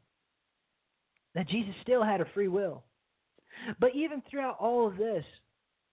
[1.34, 2.84] that Jesus still had a free will.
[3.78, 5.24] But even throughout all of this,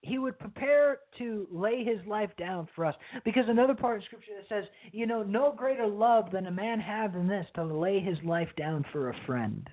[0.07, 2.95] he would prepare to lay his life down for us.
[3.25, 6.79] Because another part of Scripture that says, you know, no greater love than a man
[6.79, 9.69] have than this to lay his life down for a friend.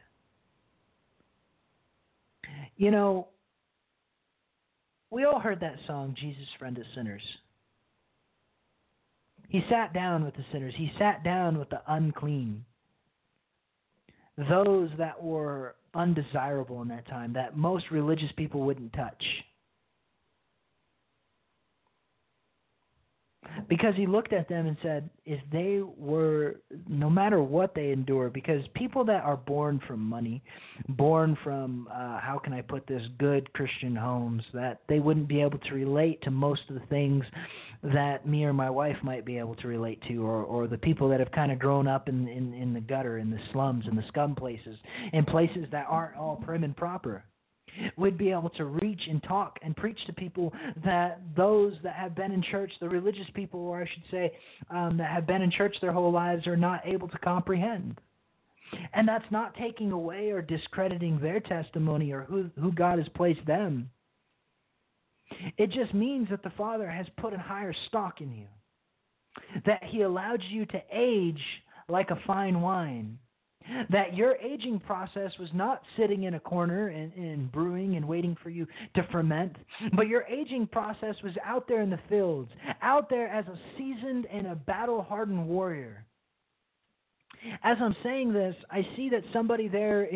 [2.77, 3.29] You know,
[5.11, 7.23] we all heard that song, Jesus, Friend of Sinners.
[9.49, 12.65] He sat down with the sinners, he sat down with the unclean,
[14.49, 19.23] those that were undesirable in that time, that most religious people wouldn't touch.
[23.69, 26.57] Because he looked at them and said, if they were,
[26.89, 30.43] no matter what they endure, because people that are born from money,
[30.91, 35.41] born from, uh, how can I put this, good Christian homes, that they wouldn't be
[35.41, 37.25] able to relate to most of the things
[37.83, 41.09] that me or my wife might be able to relate to, or, or the people
[41.09, 43.97] that have kind of grown up in, in, in the gutter, in the slums, in
[43.97, 44.77] the scum places,
[45.13, 47.25] in places that aren't all prim and proper
[47.97, 50.53] would be able to reach and talk and preach to people
[50.85, 54.33] that those that have been in church, the religious people, or I should say,
[54.71, 58.01] um, that have been in church their whole lives, are not able to comprehend.
[58.93, 63.45] And that's not taking away or discrediting their testimony or who, who God has placed
[63.47, 63.91] them.
[65.57, 68.47] It just means that the Father has put a higher stock in you,
[69.67, 71.41] that He allowed you to age
[71.89, 73.19] like a fine wine
[73.91, 78.37] that your aging process was not sitting in a corner and, and, brewing and waiting
[78.43, 79.55] for you to ferment,
[79.95, 82.51] but your aging process was out there in the fields,
[82.83, 86.05] out there as a seasoned and a battle hardened warrior.
[87.63, 90.09] As I'm saying this, I see that somebody there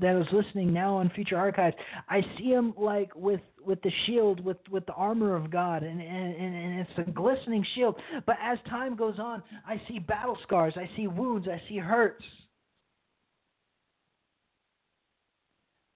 [0.00, 1.76] that is listening now on future archives,
[2.08, 6.00] I see him like with with the shield, with with the armor of God, and
[6.00, 7.96] and and it's a glistening shield.
[8.26, 12.24] But as time goes on, I see battle scars, I see wounds, I see hurts.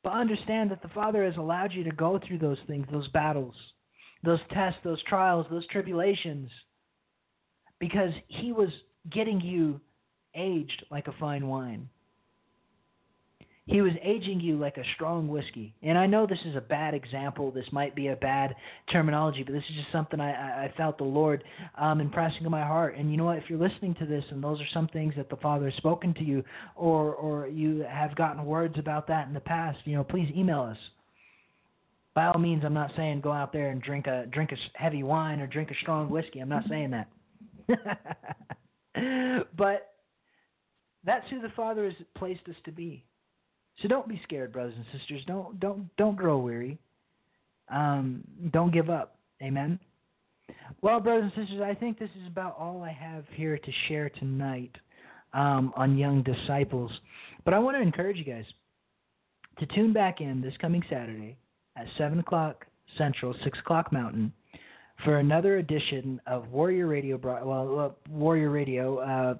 [0.02, 3.54] But understand that the Father has allowed you to go through those things, those battles,
[4.22, 6.48] those tests, those trials, those tribulations,
[7.80, 8.70] because He was
[9.10, 9.80] getting you
[10.36, 11.88] aged like a fine wine.
[13.68, 15.74] He was aging you like a strong whiskey.
[15.82, 17.50] And I know this is a bad example.
[17.50, 18.54] This might be a bad
[18.92, 21.42] terminology, but this is just something I, I felt the Lord
[21.76, 22.96] um, impressing in my heart.
[22.96, 23.38] And you know what?
[23.38, 26.14] If you're listening to this and those are some things that the Father has spoken
[26.14, 26.44] to you,
[26.76, 30.60] or or you have gotten words about that in the past, you know, please email
[30.62, 30.78] us.
[32.14, 35.02] By all means, I'm not saying go out there and drink a drink a heavy
[35.02, 36.38] wine or drink a strong whiskey.
[36.38, 37.08] I'm not saying that.
[39.56, 39.95] but
[41.06, 43.04] that's who the Father has placed us to be.
[43.80, 45.22] So don't be scared, brothers and sisters.
[45.26, 46.78] Don't don't don't grow weary.
[47.68, 49.16] Um, don't give up.
[49.42, 49.78] Amen.
[50.80, 54.08] Well, brothers and sisters, I think this is about all I have here to share
[54.08, 54.70] tonight
[55.34, 56.90] um, on young disciples.
[57.44, 58.44] But I want to encourage you guys
[59.58, 61.36] to tune back in this coming Saturday
[61.76, 64.32] at seven o'clock Central, six o'clock Mountain,
[65.04, 67.18] for another edition of Warrior Radio.
[67.18, 68.98] Well, Warrior Radio.
[68.98, 69.34] Uh,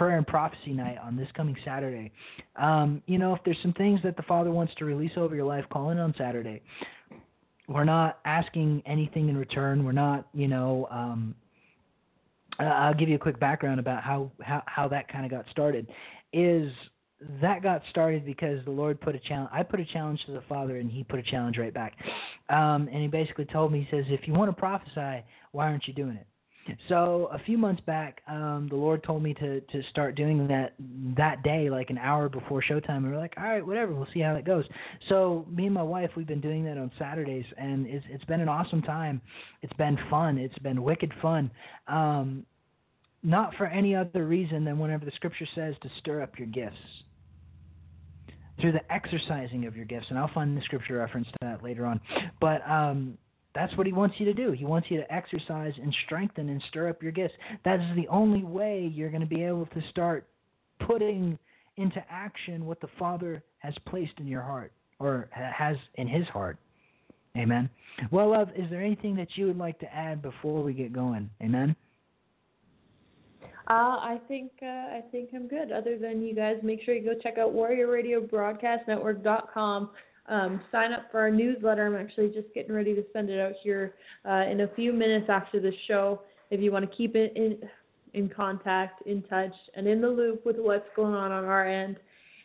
[0.00, 2.10] prayer and prophecy night on this coming Saturday.
[2.56, 5.44] Um, you know, if there's some things that the Father wants to release over your
[5.44, 6.62] life, call in on Saturday.
[7.68, 9.84] We're not asking anything in return.
[9.84, 11.34] We're not, you know, um,
[12.58, 15.86] I'll give you a quick background about how how, how that kind of got started.
[16.32, 16.72] Is
[17.42, 19.50] that got started because the Lord put a challenge.
[19.52, 21.92] I put a challenge to the Father, and He put a challenge right back.
[22.48, 25.22] Um, and He basically told me, He says, if you want to prophesy,
[25.52, 26.26] why aren't you doing it?
[26.88, 30.74] So a few months back, um, the Lord told me to to start doing that
[31.16, 32.98] that day, like an hour before showtime.
[32.98, 34.64] And we are like, all right, whatever, we'll see how it goes.
[35.08, 38.40] So me and my wife, we've been doing that on Saturdays, and it's it's been
[38.40, 39.20] an awesome time.
[39.62, 40.38] It's been fun.
[40.38, 41.50] It's been wicked fun.
[41.88, 42.44] Um,
[43.22, 46.76] not for any other reason than whenever the Scripture says to stir up your gifts
[48.60, 51.86] through the exercising of your gifts, and I'll find the Scripture reference to that later
[51.86, 52.00] on.
[52.40, 53.18] But um,
[53.60, 54.52] that's what he wants you to do.
[54.52, 57.34] He wants you to exercise and strengthen and stir up your gifts.
[57.66, 60.26] That is the only way you're going to be able to start
[60.86, 61.38] putting
[61.76, 66.56] into action what the Father has placed in your heart or has in his heart.
[67.36, 67.68] Amen.
[68.10, 71.28] Well, love, is there anything that you would like to add before we get going?
[71.42, 71.76] Amen.
[73.68, 75.70] Uh, I think uh, I think I'm good.
[75.70, 79.90] Other than you guys, make sure you go check out WarriorRadioBroadcastNetwork.com.
[80.30, 81.86] Um, sign up for our newsletter.
[81.86, 85.26] I'm actually just getting ready to send it out here uh, in a few minutes
[85.28, 86.22] after the show.
[86.50, 87.58] If you want to keep it in
[88.14, 91.96] in contact, in touch, and in the loop with what's going on on our end.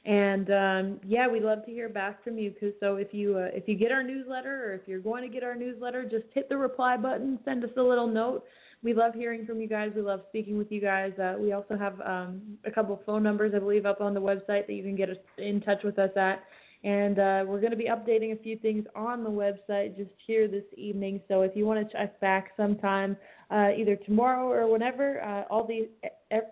[0.06, 2.54] And um, yeah, we'd love to hear back from you.
[2.60, 5.30] Cause so if you uh, if you get our newsletter or if you're going to
[5.30, 8.44] get our newsletter, just hit the reply button, send us a little note.
[8.84, 9.92] We love hearing from you guys.
[9.96, 11.14] We love speaking with you guys.
[11.18, 14.68] Uh, we also have um, a couple phone numbers, I believe, up on the website
[14.68, 16.44] that you can get us in touch with us at.
[16.86, 20.48] And uh, we're going to be updating a few things on the website just here
[20.48, 21.20] this evening.
[21.28, 23.18] So if you want to check back sometime,
[23.50, 25.90] uh, either tomorrow or whenever, uh, all the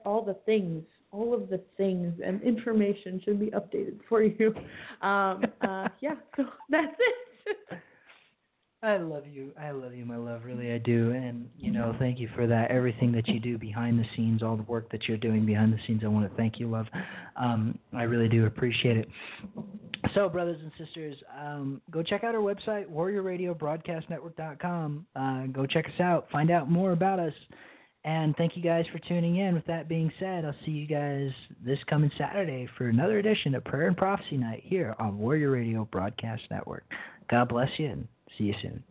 [0.05, 4.55] all the things, all of the things and information should be updated for you.
[5.07, 7.79] Um, uh, yeah, so that's it.
[8.83, 9.53] I love you.
[9.57, 10.43] I love you, my love.
[10.43, 11.11] Really, I do.
[11.11, 12.69] And, you know, thank you for that.
[12.69, 15.79] Everything that you do behind the scenes, all the work that you're doing behind the
[15.87, 16.87] scenes, I want to thank you, love.
[17.37, 19.07] Um, I really do appreciate it.
[20.13, 25.05] So, brothers and sisters, um, go check out our website, warriorradiobroadcastnetwork.com.
[25.15, 26.27] Uh, go check us out.
[26.29, 27.33] Find out more about us.
[28.03, 29.55] And thank you guys for tuning in.
[29.55, 31.29] With that being said, I'll see you guys
[31.65, 35.87] this coming Saturday for another edition of Prayer and Prophecy Night here on Warrior Radio
[35.89, 36.83] Broadcast Network.
[37.29, 38.05] God bless you
[38.37, 38.83] See you soon.